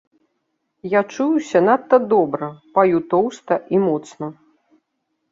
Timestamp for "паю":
2.77-3.01